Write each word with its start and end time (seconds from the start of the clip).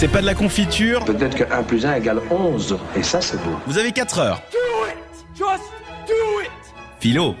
C'est 0.00 0.08
pas 0.08 0.22
de 0.22 0.26
la 0.26 0.34
confiture. 0.34 1.04
Peut-être 1.04 1.36
que 1.36 1.44
1 1.52 1.62
plus 1.64 1.84
1 1.84 1.96
égale 1.96 2.20
11. 2.30 2.78
Et 2.96 3.02
ça, 3.02 3.20
c'est 3.20 3.36
beau. 3.36 3.54
Vous 3.66 3.76
avez 3.76 3.92
4 3.92 4.18
heures. 4.18 4.42
Philo. 7.00 7.34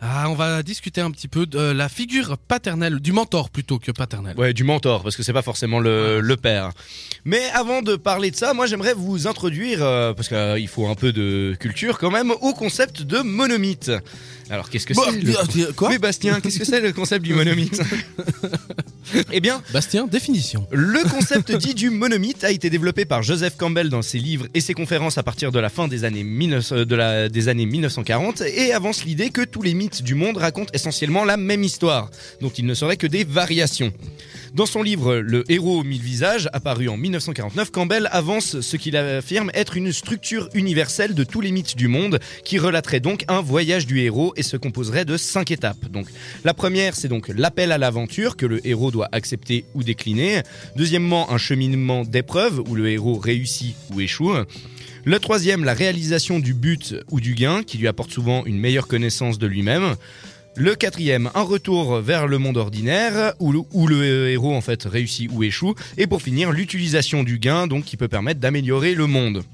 Ah, 0.00 0.24
on 0.28 0.34
va 0.34 0.64
discuter 0.64 1.00
un 1.00 1.12
petit 1.12 1.28
peu 1.28 1.46
de 1.46 1.60
la 1.60 1.88
figure 1.88 2.38
paternelle, 2.38 2.98
du 2.98 3.12
mentor 3.12 3.50
plutôt 3.50 3.78
que 3.78 3.92
paternelle. 3.92 4.34
Ouais, 4.36 4.52
du 4.52 4.64
mentor, 4.64 5.02
parce 5.04 5.14
que 5.14 5.22
c'est 5.22 5.32
pas 5.32 5.42
forcément 5.42 5.78
le, 5.78 6.20
le 6.20 6.36
père. 6.36 6.70
Mais 7.24 7.42
avant 7.54 7.82
de 7.82 7.94
parler 7.96 8.32
de 8.32 8.36
ça, 8.36 8.52
moi 8.54 8.66
j'aimerais 8.66 8.94
vous 8.94 9.28
introduire, 9.28 9.80
euh, 9.82 10.12
parce 10.14 10.28
qu'il 10.28 10.66
faut 10.68 10.88
un 10.88 10.94
peu 10.96 11.12
de 11.12 11.54
culture 11.60 11.98
quand 11.98 12.10
même, 12.10 12.30
au 12.40 12.54
concept 12.54 13.02
de 13.02 13.18
monomythe. 13.18 13.92
Alors 14.48 14.70
qu'est-ce 14.70 14.86
que 14.86 14.94
Bah, 14.94 15.02
c'est 15.10 15.20
le... 15.20 15.68
euh, 15.68 15.72
Quoi 15.76 15.90
Oui, 15.90 15.98
Bastien, 15.98 16.40
qu'est-ce 16.40 16.58
que 16.58 16.64
c'est 16.64 16.80
le 16.80 16.92
concept 16.94 17.22
du 17.24 17.34
monomythe? 17.34 17.80
Eh 19.32 19.40
bien, 19.40 19.62
Bastien, 19.72 20.06
définition. 20.06 20.66
le 20.70 21.02
concept 21.10 21.52
dit 21.52 21.74
du 21.74 21.90
monomythe 21.90 22.44
a 22.44 22.50
été 22.50 22.70
développé 22.70 23.04
par 23.04 23.22
Joseph 23.22 23.56
Campbell 23.56 23.88
dans 23.88 24.02
ses 24.02 24.18
livres 24.18 24.46
et 24.54 24.60
ses 24.60 24.74
conférences 24.74 25.18
à 25.18 25.22
partir 25.22 25.52
de 25.52 25.58
la 25.58 25.68
fin 25.68 25.88
des 25.88 26.04
années, 26.04 26.24
19 26.24 26.72
de 26.86 26.96
la, 26.96 27.28
des 27.28 27.48
années 27.48 27.66
1940 27.66 28.42
et 28.42 28.72
avance 28.72 29.04
l'idée 29.04 29.30
que 29.30 29.42
tous 29.42 29.62
les 29.62 29.74
mythes 29.74 30.02
du 30.02 30.14
monde 30.14 30.36
racontent 30.36 30.70
essentiellement 30.72 31.24
la 31.24 31.36
même 31.36 31.64
histoire, 31.64 32.10
dont 32.40 32.50
il 32.50 32.66
ne 32.66 32.74
serait 32.74 32.96
que 32.96 33.06
des 33.06 33.24
variations. 33.24 33.92
Dans 34.54 34.66
son 34.66 34.82
livre 34.82 35.16
Le 35.16 35.44
héros 35.50 35.80
aux 35.80 35.84
mille 35.84 36.02
visages, 36.02 36.48
apparu 36.52 36.88
en 36.88 36.96
1949, 36.96 37.70
Campbell 37.70 38.08
avance 38.10 38.60
ce 38.60 38.76
qu'il 38.76 38.96
affirme 38.96 39.50
être 39.54 39.76
une 39.76 39.92
structure 39.92 40.48
universelle 40.54 41.14
de 41.14 41.22
tous 41.22 41.40
les 41.40 41.52
mythes 41.52 41.76
du 41.76 41.86
monde 41.86 42.18
qui 42.44 42.58
relaterait 42.58 42.98
donc 42.98 43.24
un 43.28 43.40
voyage 43.40 43.86
du 43.86 44.00
héros 44.00 44.32
et 44.36 44.42
se 44.42 44.56
composerait 44.56 45.04
de 45.04 45.16
cinq 45.16 45.52
étapes. 45.52 45.86
La 46.44 46.52
première, 46.52 46.96
c'est 46.96 47.06
donc 47.06 47.28
l'appel 47.28 47.70
à 47.70 47.78
l'aventure 47.78 48.36
que 48.36 48.46
le 48.46 48.66
héros 48.66 48.90
doit 48.90 49.08
accepter 49.12 49.64
ou 49.74 49.84
décliner. 49.84 50.42
Deuxièmement, 50.74 51.30
un 51.30 51.38
cheminement 51.38 52.04
d'épreuves 52.04 52.60
où 52.68 52.74
le 52.74 52.88
héros 52.88 53.18
réussit 53.18 53.76
ou 53.94 54.00
échoue. 54.00 54.34
Le 55.04 55.18
troisième, 55.18 55.64
la 55.64 55.74
réalisation 55.74 56.40
du 56.40 56.54
but 56.54 56.96
ou 57.10 57.20
du 57.20 57.34
gain 57.34 57.62
qui 57.62 57.78
lui 57.78 57.86
apporte 57.88 58.10
souvent 58.10 58.44
une 58.44 58.58
meilleure 58.58 58.88
connaissance 58.88 59.38
de 59.38 59.46
lui-même. 59.46 59.94
Le 60.56 60.74
quatrième, 60.74 61.30
un 61.34 61.42
retour 61.42 62.00
vers 62.00 62.26
le 62.26 62.38
monde 62.38 62.56
ordinaire 62.56 63.34
où 63.38 63.52
le, 63.52 64.28
héros 64.28 64.54
en 64.54 64.60
fait 64.60 64.82
réussit 64.84 65.30
ou 65.32 65.44
échoue. 65.44 65.74
Et 65.96 66.06
pour 66.06 66.22
finir, 66.22 66.50
l'utilisation 66.50 67.22
du 67.22 67.38
gain 67.38 67.68
qui 67.84 67.96
peut 67.96 68.08
permettre 68.08 68.40
d'améliorer 68.40 68.94
le 68.94 69.06
monde. 69.06 69.44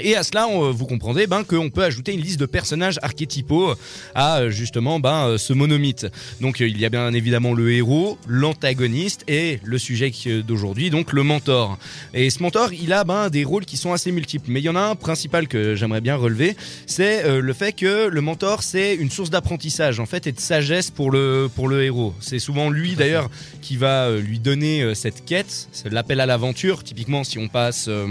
Et 0.00 0.16
à 0.16 0.22
cela, 0.22 0.48
on- 0.48 0.70
vous 0.70 0.86
comprendrez 0.86 1.26
ben, 1.26 1.44
qu'on 1.44 1.68
peut 1.70 1.84
ajouter 1.84 2.12
une 2.14 2.20
liste 2.20 2.40
de 2.40 2.46
personnages 2.46 2.98
archétypaux 3.02 3.74
à 4.14 4.38
euh, 4.38 4.50
justement 4.50 4.98
ben, 5.00 5.28
euh, 5.28 5.38
ce 5.38 5.52
monomythe. 5.52 6.06
Donc 6.40 6.60
euh, 6.60 6.66
il 6.68 6.78
y 6.80 6.86
a 6.86 6.88
bien 6.88 7.12
évidemment 7.12 7.52
le 7.52 7.70
héros, 7.72 8.16
l'antagoniste 8.26 9.22
et 9.28 9.60
le 9.64 9.78
sujet 9.78 10.10
d'aujourd'hui, 10.46 10.88
donc 10.90 11.12
le 11.12 11.22
mentor. 11.22 11.78
Et 12.14 12.30
ce 12.30 12.42
mentor, 12.42 12.72
il 12.72 12.92
a 12.92 13.04
ben, 13.04 13.28
des 13.28 13.44
rôles 13.44 13.66
qui 13.66 13.76
sont 13.76 13.92
assez 13.92 14.12
multiples. 14.12 14.50
Mais 14.50 14.60
il 14.60 14.64
y 14.64 14.68
en 14.68 14.76
a 14.76 14.80
un 14.80 14.94
principal 14.94 15.46
que 15.46 15.74
j'aimerais 15.74 16.00
bien 16.00 16.16
relever, 16.16 16.56
c'est 16.86 17.24
euh, 17.24 17.40
le 17.40 17.52
fait 17.52 17.72
que 17.72 18.08
le 18.08 18.20
mentor, 18.20 18.62
c'est 18.62 18.94
une 18.94 19.10
source 19.10 19.30
d'apprentissage 19.30 20.00
en 20.00 20.06
fait 20.06 20.26
et 20.26 20.32
de 20.32 20.40
sagesse 20.40 20.90
pour 20.90 21.10
le, 21.10 21.48
pour 21.54 21.68
le 21.68 21.84
héros. 21.84 22.14
C'est 22.20 22.38
souvent 22.38 22.70
lui 22.70 22.94
d'ailleurs 22.94 23.28
qui 23.60 23.76
va 23.76 24.06
euh, 24.06 24.20
lui 24.20 24.38
donner 24.38 24.82
euh, 24.82 24.94
cette 24.94 25.24
quête, 25.24 25.68
l'appel 25.90 26.18
à 26.20 26.26
l'aventure. 26.26 26.82
Typiquement, 26.82 27.24
si 27.24 27.38
on 27.38 27.48
passe... 27.48 27.86
euh, 27.88 28.06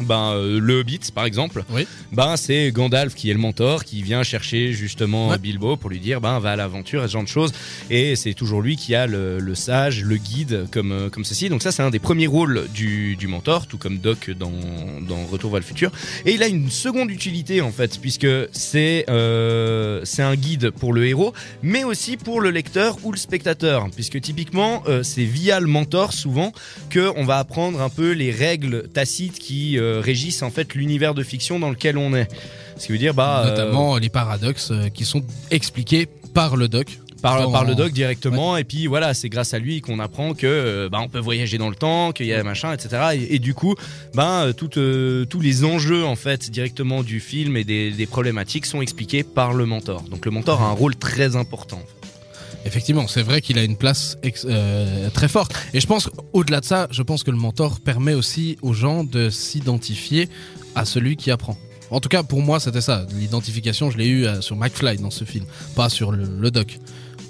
ben, 0.00 0.32
euh, 0.34 0.58
le 0.60 0.80
Hobbit 0.80 1.00
par 1.14 1.24
exemple, 1.24 1.64
Oui. 1.70 1.86
ben 2.12 2.36
c'est 2.36 2.70
Gandalf 2.72 3.14
qui 3.14 3.30
est 3.30 3.34
le 3.34 3.38
mentor 3.38 3.84
qui 3.84 4.02
vient 4.02 4.22
chercher 4.22 4.72
justement 4.72 5.28
Ouais. 5.28 5.38
Bilbo 5.38 5.76
pour 5.76 5.90
lui 5.90 6.00
dire 6.00 6.20
ben 6.20 6.38
va 6.38 6.52
à 6.52 6.56
l'aventure 6.56 7.02
ce 7.06 7.12
genre 7.12 7.22
de 7.22 7.28
choses 7.28 7.52
et 7.90 8.16
c'est 8.16 8.34
toujours 8.34 8.60
lui 8.62 8.76
qui 8.76 8.94
a 8.94 9.06
le, 9.06 9.38
le 9.38 9.54
sage, 9.54 10.02
le 10.02 10.16
guide 10.16 10.66
comme 10.70 10.92
euh, 10.92 11.10
comme 11.10 11.24
ceci. 11.24 11.48
Donc 11.48 11.62
ça 11.62 11.72
c'est 11.72 11.82
un 11.82 11.90
des 11.90 11.98
premiers 11.98 12.26
rôles 12.26 12.66
du, 12.74 13.16
du 13.16 13.26
mentor, 13.26 13.66
tout 13.66 13.78
comme 13.78 13.98
Doc 13.98 14.30
dans 14.30 14.52
dans 15.06 15.24
Retour 15.26 15.50
vers 15.50 15.60
le 15.60 15.66
futur. 15.66 15.90
Et 16.26 16.32
il 16.34 16.42
a 16.42 16.48
une 16.48 16.70
seconde 16.70 17.10
utilité 17.10 17.60
en 17.60 17.70
fait 17.72 17.98
puisque 18.00 18.26
c'est 18.52 19.04
euh, 19.08 20.00
c'est 20.04 20.22
un 20.22 20.34
guide 20.36 20.70
pour 20.70 20.92
le 20.92 21.06
héros, 21.06 21.32
mais 21.62 21.84
aussi 21.84 22.16
pour 22.16 22.40
le 22.40 22.50
lecteur 22.50 22.96
ou 23.04 23.12
le 23.12 23.18
spectateur 23.18 23.88
puisque 23.94 24.20
typiquement 24.20 24.82
euh, 24.88 25.02
c'est 25.02 25.24
via 25.24 25.60
le 25.60 25.66
mentor 25.66 26.12
souvent 26.12 26.52
que 26.90 27.10
on 27.16 27.24
va 27.24 27.38
apprendre 27.38 27.80
un 27.80 27.88
peu 27.90 28.12
les 28.12 28.30
règles 28.30 28.88
tacites 28.88 29.38
qui 29.38 29.78
régissent 30.02 30.42
en 30.42 30.50
fait 30.50 30.74
l'univers 30.74 31.14
de 31.14 31.22
fiction 31.22 31.58
dans 31.58 31.70
lequel 31.70 31.98
on 31.98 32.14
est. 32.14 32.28
Ce 32.76 32.86
qui 32.86 32.92
veut 32.92 32.98
dire 32.98 33.14
bah 33.14 33.44
euh, 33.44 33.50
Notamment 33.50 33.96
les 33.98 34.08
paradoxes 34.08 34.70
euh, 34.72 34.88
qui 34.88 35.04
sont 35.04 35.22
expliqués 35.50 36.08
par 36.34 36.56
le 36.56 36.68
doc. 36.68 36.98
par, 37.22 37.64
le 37.64 37.74
doc 37.74 37.92
directement 37.92 38.56
et 38.58 38.64
puis 38.64 38.86
voilà 38.86 39.14
c'est 39.14 39.30
grâce 39.30 39.54
à 39.54 39.58
lui 39.58 39.80
qu'on 39.80 39.98
apprend 39.98 40.34
que 40.34 40.46
euh, 40.46 40.88
bah, 40.90 40.98
on 41.00 41.08
peut 41.08 41.20
voyager 41.20 41.56
dans 41.56 41.70
le 41.70 41.74
temps 41.74 42.12
qu'il 42.12 42.26
y 42.26 42.34
a 42.34 42.42
machin 42.42 42.72
etc 42.74 42.88
et, 43.14 43.36
et 43.36 43.38
du 43.38 43.54
coup 43.54 43.76
ben 44.14 44.48
euh, 44.48 44.52
tout, 44.52 44.78
euh, 44.78 45.24
tous 45.24 45.40
les 45.40 45.64
enjeux 45.64 46.04
en 46.04 46.16
fait 46.16 46.50
directement 46.50 47.02
du 47.02 47.20
film 47.20 47.56
et 47.56 47.64
des, 47.64 47.92
des 47.92 48.06
problématiques 48.06 48.66
sont 48.66 48.82
expliqués 48.82 49.22
par 49.22 49.54
le 49.54 49.64
mentor 49.64 50.02
donc 50.02 50.26
le 50.26 50.32
mentor 50.32 50.60
a 50.60 50.66
un 50.66 50.72
rôle 50.72 50.96
très 50.96 51.34
important 51.36 51.80
Effectivement, 52.64 53.06
c'est 53.06 53.22
vrai 53.22 53.40
qu'il 53.40 53.58
a 53.58 53.62
une 53.62 53.76
place 53.76 54.16
euh, 54.46 55.10
très 55.10 55.28
forte. 55.28 55.52
Et 55.74 55.80
je 55.80 55.86
pense, 55.86 56.10
au-delà 56.32 56.60
de 56.60 56.64
ça, 56.64 56.88
je 56.90 57.02
pense 57.02 57.22
que 57.22 57.30
le 57.30 57.36
mentor 57.36 57.80
permet 57.80 58.14
aussi 58.14 58.58
aux 58.62 58.72
gens 58.72 59.04
de 59.04 59.30
s'identifier 59.30 60.28
à 60.74 60.84
celui 60.84 61.16
qui 61.16 61.30
apprend. 61.30 61.56
En 61.90 62.00
tout 62.00 62.08
cas, 62.08 62.22
pour 62.22 62.40
moi, 62.40 62.60
c'était 62.60 62.80
ça. 62.80 63.06
L'identification, 63.14 63.90
je 63.90 63.98
l'ai 63.98 64.06
eu 64.06 64.26
euh, 64.26 64.40
sur 64.40 64.56
McFly 64.56 64.96
dans 64.96 65.10
ce 65.10 65.24
film, 65.24 65.44
pas 65.76 65.88
sur 65.88 66.10
le 66.10 66.50
doc. 66.50 66.78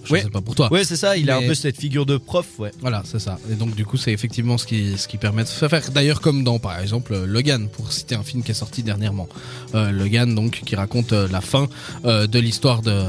Je 0.04 0.12
Ouais. 0.12 0.22
sais 0.22 0.30
pas 0.30 0.40
pour 0.40 0.54
toi. 0.54 0.70
ouais 0.72 0.84
c'est 0.84 0.96
ça 0.96 1.16
il 1.16 1.30
a 1.30 1.36
un 1.38 1.42
peu 1.46 1.54
cette 1.54 1.78
figure 1.78 2.06
de 2.06 2.16
prof 2.18 2.46
ouais 2.58 2.70
Voilà, 2.80 3.02
c'est 3.04 3.18
ça. 3.18 3.38
Et 3.50 3.54
donc, 3.54 3.74
du 3.74 3.84
coup, 3.86 3.96
c'est 3.96 4.12
effectivement 4.12 4.58
ce 4.58 4.66
qui, 4.66 4.96
ce 4.98 5.08
qui 5.08 5.16
permet 5.16 5.42
de 5.44 5.48
se 5.48 5.66
faire. 5.68 5.90
D'ailleurs, 5.90 6.20
comme 6.20 6.44
dans, 6.44 6.58
par 6.58 6.78
exemple, 6.78 7.16
Logan, 7.24 7.68
pour 7.68 7.90
citer 7.92 8.14
un 8.14 8.22
film 8.22 8.42
qui 8.42 8.50
est 8.50 8.54
sorti 8.54 8.82
dernièrement. 8.82 9.28
Euh, 9.74 9.90
Logan, 9.90 10.34
donc, 10.34 10.60
qui 10.64 10.76
raconte 10.76 11.12
euh, 11.12 11.26
la 11.30 11.40
fin 11.40 11.68
euh, 12.04 12.26
de 12.26 12.38
l'histoire 12.38 12.82
de. 12.82 13.04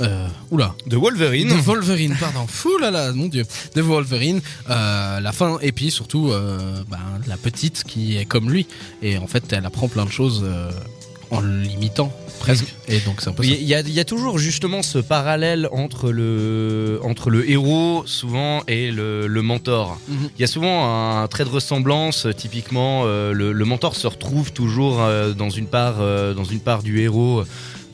Euh, 0.00 0.26
oula. 0.50 0.74
de 0.86 0.96
Wolverine 0.96 1.48
De 1.48 1.54
Wolverine, 1.54 2.16
pardon. 2.18 2.46
Fou 2.48 2.76
là 2.78 2.90
là, 2.90 3.12
mon 3.12 3.26
dieu. 3.28 3.44
De 3.74 3.82
Wolverine, 3.82 4.40
euh, 4.70 5.20
la 5.20 5.32
fin, 5.32 5.58
et 5.60 5.72
puis 5.72 5.90
surtout 5.90 6.30
euh, 6.30 6.82
ben, 6.88 6.98
la 7.26 7.36
petite 7.36 7.84
qui 7.84 8.16
est 8.16 8.24
comme 8.24 8.50
lui. 8.50 8.66
Et 9.02 9.18
en 9.18 9.26
fait, 9.26 9.52
elle 9.52 9.66
apprend 9.66 9.88
plein 9.88 10.04
de 10.04 10.10
choses 10.10 10.42
euh, 10.44 10.70
en 11.32 11.40
l'imitant, 11.40 12.12
presque. 12.40 12.66
Et 12.88 13.00
donc, 13.00 13.20
c'est 13.20 13.30
un 13.30 13.32
peu 13.32 13.42
ça. 13.42 13.48
Il 13.48 13.62
y, 13.62 13.74
a, 13.74 13.80
il 13.80 13.90
y 13.90 14.00
a 14.00 14.04
toujours 14.04 14.38
justement 14.38 14.82
ce 14.82 14.98
parallèle 14.98 15.68
entre 15.72 16.10
le, 16.10 17.00
entre 17.02 17.30
le 17.30 17.48
héros 17.50 18.02
souvent 18.06 18.62
et 18.68 18.90
le, 18.90 19.26
le 19.26 19.42
mentor. 19.42 19.98
Mhm. 20.08 20.30
Il 20.36 20.40
y 20.40 20.44
a 20.44 20.46
souvent 20.46 21.20
un 21.22 21.26
trait 21.28 21.44
de 21.44 21.48
ressemblance. 21.48 22.26
Typiquement, 22.36 23.02
euh, 23.06 23.32
le, 23.32 23.52
le 23.52 23.64
mentor 23.64 23.96
se 23.96 24.06
retrouve 24.06 24.52
toujours 24.52 25.00
euh, 25.00 25.32
dans 25.32 25.50
une 25.50 25.66
part, 25.66 25.96
euh, 26.00 26.34
dans 26.34 26.44
une 26.44 26.60
part 26.60 26.82
du 26.82 27.00
héros. 27.00 27.44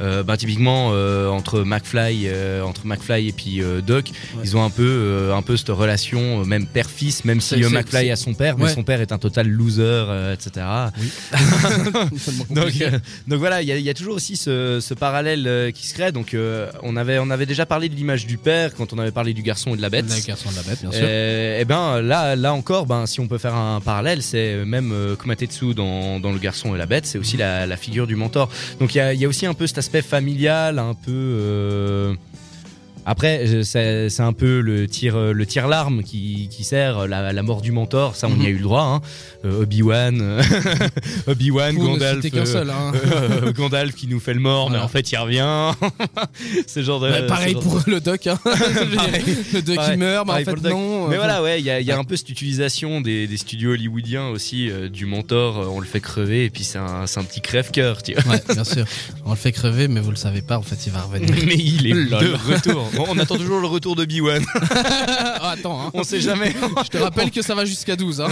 Euh, 0.01 0.23
bah, 0.23 0.37
typiquement 0.37 0.91
euh, 0.93 1.29
entre 1.29 1.63
McFly, 1.65 2.25
euh, 2.27 2.63
entre 2.63 2.87
McFly 2.87 3.29
et 3.29 3.33
puis 3.33 3.63
euh, 3.63 3.81
Doc, 3.81 4.11
ils 4.45 4.57
ont 4.57 4.63
un 4.65 4.71
peu, 4.71 4.87
euh, 4.87 5.35
un 5.35 5.43
peu 5.43 5.57
cette 5.57 5.69
relation, 5.71 6.41
euh, 6.41 6.45
même 6.45 6.67
père-fils, 6.67 7.25
même 7.25 7.41
si 7.41 7.57
McFly 7.57 8.11
a 8.11 8.17
son 8.17 8.35
père, 8.35 8.57
mais 8.59 8.69
son 8.69 8.83
père 8.85 9.01
est 9.01 9.13
un 9.13 9.19
total 9.19 9.49
loser, 9.49 9.83
euh, 9.83 10.35
etc. 10.35 10.67
Tellement 12.25 12.47
Donc, 12.51 12.81
euh, 12.81 12.99
donc 13.27 13.39
voilà, 13.39 13.63
il 13.63 13.69
y, 13.69 13.83
y 13.83 13.91
a 13.91 13.95
toujours 13.95 14.15
aussi 14.15 14.37
ce, 14.37 14.79
ce 14.81 14.95
parallèle 14.95 15.47
euh, 15.47 15.71
qui 15.71 15.87
se 15.87 15.95
crée. 15.95 16.13
Donc 16.13 16.35
euh, 16.35 16.71
on 16.83 16.97
avait 16.97 17.19
on 17.19 17.31
avait 17.31 17.47
déjà 17.47 17.67
parlé 17.67 17.89
de 17.89 17.95
l'image 17.95 18.27
du 18.27 18.39
père 18.39 18.75
quand 18.75 18.93
on 18.93 18.99
avait 18.99 19.11
parlé 19.11 19.35
du 19.35 19.43
garçon 19.43 19.75
et 19.75 19.77
de 19.77 19.83
la 19.83 19.91
bête. 19.91 20.09
La 20.09 20.21
garçon 20.21 20.51
de 20.51 20.57
la 20.57 20.63
bête, 20.63 20.81
bien 20.81 20.93
sûr. 20.93 21.01
Euh, 21.03 21.61
et 21.61 21.65
ben 21.65 22.01
là 22.01 22.37
là 22.37 22.55
encore, 22.55 22.87
ben 22.87 23.07
si 23.07 23.21
on 23.21 23.27
peut 23.27 23.39
faire 23.39 23.55
un 23.55 23.81
parallèle, 23.81 24.23
c'est 24.23 24.65
même 24.65 24.93
euh, 24.93 25.17
Kumatetsu 25.17 25.75
dans, 25.75 26.21
dans 26.21 26.33
le 26.33 26.39
garçon 26.39 26.75
et 26.75 26.79
la 26.79 26.87
bête, 26.87 27.07
c'est 27.07 27.19
aussi 27.19 27.37
la, 27.37 27.67
la 27.67 27.77
figure 27.77 28.07
du 28.07 28.17
mentor. 28.17 28.49
Donc 28.81 28.95
il 28.95 28.99
y 28.99 29.01
a, 29.01 29.13
y 29.15 29.25
a 29.25 29.29
aussi 29.29 29.47
un 29.47 29.55
peu 29.55 29.67
cet 29.67 29.79
aspect 29.89 30.03
familial, 30.03 30.79
un 30.79 30.93
peu. 30.93 32.15
Euh, 33.09 33.11
après, 33.11 33.43
euh, 33.47 33.63
c'est 34.09 34.23
un 34.23 34.33
peu 34.33 34.61
le 34.61 34.87
tir, 34.87 35.17
euh, 35.17 35.33
le 35.33 35.47
tir 35.47 35.67
larme 35.69 36.03
qui, 36.03 36.49
qui 36.51 36.65
sert 36.65 37.07
la, 37.07 37.33
la 37.33 37.43
mort 37.43 37.63
du 37.63 37.73
mentor. 37.73 38.17
Ça, 38.17 38.29
on 38.29 38.41
y 38.41 38.47
a 38.47 38.51
eu 38.51 38.57
le 38.57 38.63
droit. 38.63 38.83
Hein. 38.83 39.01
Euh, 39.45 39.63
Obi-Wan, 39.63 40.19
euh, 40.21 40.43
Obi-Wan, 41.29 41.77
Gandalf, 41.77 42.25
euh, 42.35 42.45
seul, 42.45 42.71
hein. 42.71 42.93
euh, 43.13 43.53
Gandalf 43.53 43.95
qui 43.95 44.09
nous 44.09 44.19
fait 44.21 44.35
le 44.35 44.41
mort, 44.41 44.71
mais 44.71 44.79
en 44.79 44.89
fait 44.89 45.11
il 45.13 45.17
revient. 45.17 45.73
ce 46.67 46.83
genre 46.83 47.01
de. 47.01 47.09
Bah, 47.09 47.19
ce 47.21 47.27
pareil 47.27 47.53
genre- 47.53 47.63
pour 47.63 47.83
le 47.87 48.01
doc. 48.01 48.27
Hein. 48.27 48.39
Pareil. 48.45 49.37
le 49.55 49.63
doc 49.63 49.77
Pareil. 49.77 49.93
qui 49.93 49.99
meurt, 49.99 50.27
mais 50.27 50.33
en 50.33 50.37
fait 50.39 50.69
non. 50.71 51.09
Mais 51.09 51.15
euh, 51.15 51.19
voilà, 51.19 51.43
ouais, 51.43 51.61
il 51.61 51.65
y 51.65 51.71
a, 51.71 51.81
il 51.81 51.87
y 51.87 51.91
a 51.93 51.95
Ouais. 51.95 52.01
un 52.01 52.05
peu 52.05 52.17
cette 52.17 52.31
utilisation 52.31 53.01
des, 53.01 53.27
des 53.27 53.37
studios 53.37 53.73
hollywoodiens 53.73 54.29
aussi 54.29 54.71
euh, 54.71 54.89
du 54.89 55.07
mentor. 55.07 55.59
euh, 55.59 55.67
on 55.71 55.81
le 55.81 55.87
fait 55.87 56.01
crever 56.01 56.45
et 56.45 56.51
puis 56.51 56.65
c'est 56.65 56.79
un, 56.79 57.05
petit 57.25 57.41
crève-cœur, 57.41 58.03
tu 58.03 58.15
vois. 58.15 58.35
Ouais, 58.35 58.43
bien 58.53 58.65
sûr. 58.65 58.85
On 59.25 59.31
le 59.31 59.37
fait 59.37 59.53
crever, 59.53 59.89
mais 59.89 60.01
vous 60.01 60.11
le 60.11 60.17
savez 60.17 60.43
pas, 60.43 60.59
en 60.59 60.63
fait, 60.63 60.79
il 60.87 60.93
va 60.93 61.03
revenir. 61.03 61.31
Mais 61.47 61.55
il 61.57 61.87
est 61.87 61.93
de 61.93 62.53
retour. 62.55 62.91
Bon, 62.99 63.07
on 63.09 63.19
attend 63.19 63.37
toujours 63.37 63.61
le 63.61 63.67
retour 63.67 63.97
de 63.97 64.05
B1. 64.05 64.45
Ah, 65.41 65.53
attends, 65.53 65.81
hein. 65.87 65.91
On 65.95 66.03
sait 66.03 66.21
jamais. 66.21 66.53
je 66.85 66.89
te 66.89 66.99
rappelle 66.99 67.31
que 67.31 67.43
ça 67.43 67.55
va 67.55 67.65
jusqu'à 67.65 67.95
12. 67.97 68.21
Hein. 68.21 68.29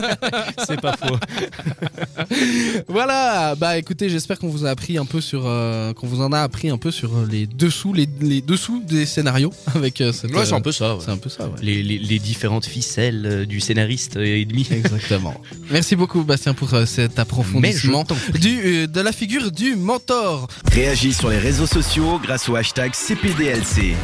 C'est 0.66 0.80
pas 0.80 0.96
faux. 0.96 1.16
Voilà, 2.88 3.54
bah 3.56 3.76
écoutez, 3.78 4.08
j'espère 4.08 4.38
qu'on 4.38 4.48
vous 4.48 4.64
a 4.64 4.70
appris 4.70 4.96
un 4.98 5.04
peu 5.04 5.20
sur, 5.20 5.42
euh, 5.46 5.92
qu'on 5.92 6.06
vous 6.06 6.20
en 6.22 6.32
a 6.32 6.40
appris 6.40 6.70
un 6.70 6.78
peu 6.78 6.90
sur 6.90 7.10
euh, 7.16 7.26
les 7.30 7.46
dessous, 7.46 7.92
les, 7.92 8.08
les 8.20 8.40
dessous 8.40 8.82
des 8.86 9.04
scénarios 9.06 9.52
avec 9.74 10.00
euh, 10.00 10.12
cette. 10.12 10.32
Ouais, 10.34 10.44
c'est 10.46 10.52
euh, 10.52 10.56
un 10.56 10.60
peu 10.60 10.72
ça. 10.72 10.94
ouais. 10.94 11.02
c'est 11.04 11.10
un 11.10 11.16
peu 11.16 11.28
ça, 11.28 11.44
ouais. 11.44 11.50
Les, 11.60 11.82
les- 11.82 11.98
les 11.98 12.18
différentes 12.18 12.66
ficelles 12.66 13.26
euh, 13.26 13.44
du 13.46 13.60
scénariste 13.60 14.16
et 14.16 14.44
demi. 14.44 14.66
Exactement. 14.70 15.34
Merci 15.70 15.96
beaucoup, 15.96 16.22
Bastien, 16.22 16.54
pour 16.54 16.72
euh, 16.74 16.86
cet 16.86 17.18
approfondissement 17.18 18.04
du, 18.34 18.60
euh, 18.64 18.86
de 18.86 19.00
la 19.00 19.12
figure 19.12 19.50
du 19.50 19.74
mentor. 19.76 20.46
Réagis 20.70 21.14
sur 21.14 21.30
les 21.30 21.38
réseaux 21.38 21.66
sociaux 21.66 22.20
grâce 22.22 22.48
au 22.48 22.56
hashtag 22.56 22.92
CPDLC. 22.94 23.94